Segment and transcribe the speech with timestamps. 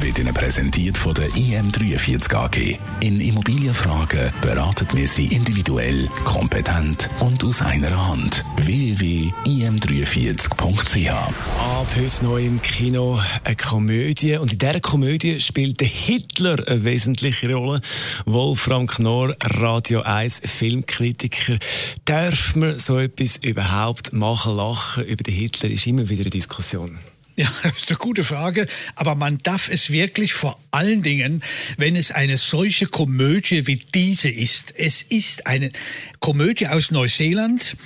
[0.00, 2.78] wird Ihnen präsentiert von der IM43 AG.
[3.00, 8.44] In Immobilienfragen beraten wir Sie individuell, kompetent und aus einer Hand.
[8.56, 14.36] www.im43.ch Ab heute neu im Kino eine Komödie.
[14.36, 17.80] Und in dieser Komödie spielt der Hitler eine wesentliche Rolle.
[18.24, 21.58] Wolfram Knorr, Radio 1 Filmkritiker.
[22.04, 26.98] Darf man so etwas überhaupt machen, lachen über den Hitler, ist immer wieder eine Diskussion.
[27.36, 28.66] Ja, das ist eine gute Frage.
[28.94, 31.42] Aber man darf es wirklich vor allen Dingen,
[31.78, 34.74] wenn es eine solche Komödie wie diese ist.
[34.76, 35.72] Es ist eine
[36.20, 37.76] Komödie aus Neuseeland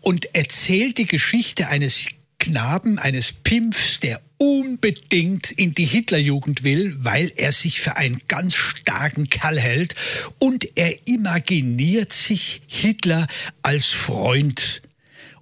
[0.00, 2.06] und erzählt die Geschichte eines
[2.38, 8.54] Knaben, eines Pimpfs, der unbedingt in die Hitlerjugend will, weil er sich für einen ganz
[8.54, 9.94] starken Kerl hält
[10.38, 13.26] und er imaginiert sich Hitler
[13.62, 14.82] als Freund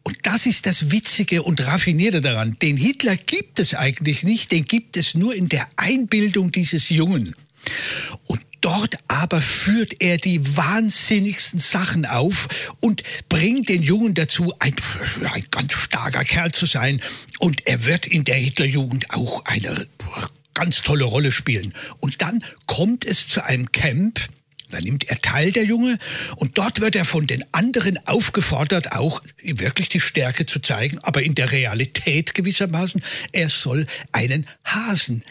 [0.04, 2.56] und das ist das Witzige und Raffinierte daran.
[2.60, 7.34] Den Hitler gibt es eigentlich nicht, den gibt es nur in der Einbildung dieses Jungen.
[8.26, 12.48] Und Dort aber führt er die wahnsinnigsten Sachen auf
[12.80, 14.74] und bringt den Jungen dazu, ein,
[15.34, 17.02] ein, ganz starker Kerl zu sein.
[17.38, 19.86] Und er wird in der Hitlerjugend auch eine
[20.54, 21.74] ganz tolle Rolle spielen.
[22.00, 24.18] Und dann kommt es zu einem Camp,
[24.70, 25.98] da nimmt er teil, der Junge,
[26.36, 31.22] und dort wird er von den anderen aufgefordert, auch wirklich die Stärke zu zeigen, aber
[31.22, 35.22] in der Realität gewissermaßen, er soll einen Hasen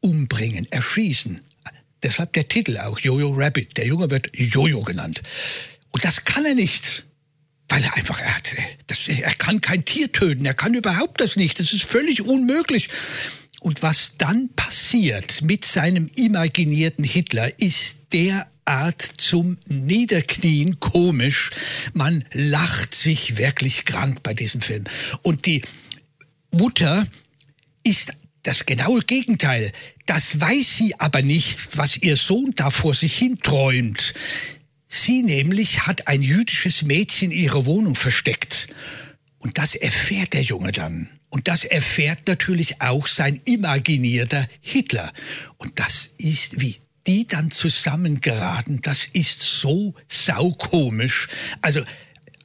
[0.00, 1.40] umbringen, erschießen.
[2.02, 3.78] Deshalb der Titel auch, Jojo Rabbit.
[3.78, 5.22] Der Junge wird Jojo genannt.
[5.90, 7.06] Und das kann er nicht.
[7.68, 8.52] Weil er einfach, er, hat,
[8.88, 11.58] das, er kann kein Tier töten, er kann überhaupt das nicht.
[11.58, 12.90] Das ist völlig unmöglich.
[13.60, 21.50] Und was dann passiert mit seinem imaginierten Hitler, ist der Art zum Niederknien komisch.
[21.92, 24.84] Man lacht sich wirklich krank bei diesem Film.
[25.22, 25.62] Und die
[26.50, 27.06] Mutter
[27.82, 29.72] ist das genaue Gegenteil.
[30.06, 34.14] Das weiß sie aber nicht, was ihr Sohn da vor sich hin träumt.
[34.86, 38.68] Sie nämlich hat ein jüdisches Mädchen in ihrer Wohnung versteckt.
[39.38, 41.08] Und das erfährt der Junge dann.
[41.30, 45.12] Und das erfährt natürlich auch sein imaginierter Hitler.
[45.56, 51.28] Und das ist wie die dann zusammengeraten, das ist so saukomisch.
[51.60, 51.82] Also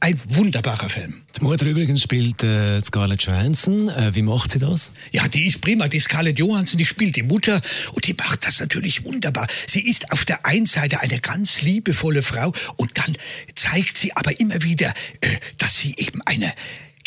[0.01, 1.23] ein wunderbarer Film.
[1.37, 3.89] Die Mutter übrigens spielt äh, Scarlett Johansson.
[3.89, 4.91] Äh, wie macht sie das?
[5.11, 5.89] Ja, die ist prima.
[5.89, 7.59] Die Scarlett Johansson, die spielt die Mutter
[7.91, 9.47] und die macht das natürlich wunderbar.
[9.67, 13.17] Sie ist auf der einen Seite eine ganz liebevolle Frau und dann
[13.55, 16.53] zeigt sie aber immer wieder, äh, dass sie eben eine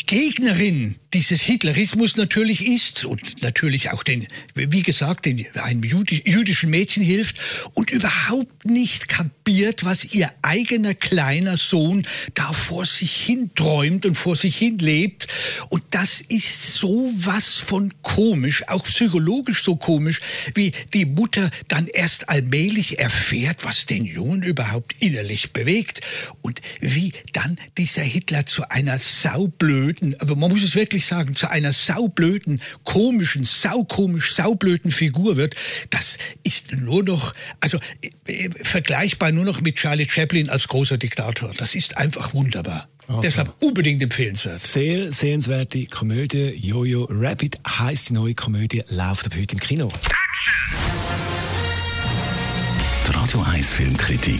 [0.05, 7.03] Gegnerin dieses Hitlerismus natürlich ist und natürlich auch den, wie gesagt, den, einem jüdischen Mädchen
[7.03, 7.37] hilft
[7.75, 14.17] und überhaupt nicht kapiert, was ihr eigener kleiner Sohn da vor sich hin träumt und
[14.17, 15.27] vor sich hin lebt.
[15.69, 20.19] Und das ist so was von komisch, auch psychologisch so komisch,
[20.55, 26.01] wie die Mutter dann erst allmählich erfährt, was den Jungen überhaupt innerlich bewegt
[26.41, 31.35] und wie dann dieser Hitler zu einer saublöden, aber man muss es wirklich ich sagen,
[31.35, 35.55] zu einer saublöden, komischen, saukomisch, saublöden Figur wird,
[35.89, 37.77] das ist nur noch, also
[38.27, 41.51] äh, vergleichbar nur noch mit Charlie Chaplin als großer Diktator.
[41.57, 42.87] Das ist einfach wunderbar.
[43.07, 43.21] Also.
[43.21, 44.61] Deshalb unbedingt empfehlenswert.
[44.61, 46.55] Sehr sehenswerte Komödie.
[46.55, 49.89] Jojo Rabbit heißt die neue Komödie, läuft ab heute im Kino.
[53.05, 54.39] Die Radio 1 Filmkritik